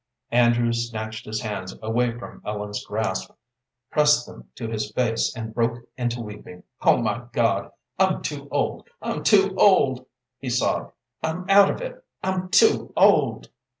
Andrew 0.31 0.73
snatched 0.73 1.27
his 1.27 1.41
hands 1.41 1.77
from 1.77 2.41
Ellen's 2.43 2.83
grasp, 2.83 3.29
pressed 3.91 4.25
them 4.25 4.49
to 4.55 4.67
his 4.67 4.91
face, 4.91 5.31
and 5.35 5.53
broke 5.53 5.87
into 5.95 6.21
weeping. 6.23 6.63
"Oh, 6.81 6.97
my 6.97 7.25
God, 7.31 7.71
I'm 7.99 8.23
too 8.23 8.47
old, 8.49 8.89
I'm 8.99 9.21
too 9.23 9.53
old!" 9.59 10.07
he 10.39 10.49
sobbed; 10.49 10.93
"I'm 11.21 11.47
out 11.47 11.69
of 11.69 11.81
it! 11.81 12.03
I'm 12.23 12.49
too 12.49 12.91
old!" 12.97 13.49